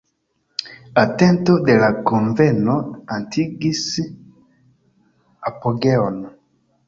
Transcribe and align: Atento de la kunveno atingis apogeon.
Atento 1.01 1.57
de 1.67 1.73
la 1.81 1.89
kunveno 2.11 2.77
atingis 3.17 3.83
apogeon. 5.51 6.19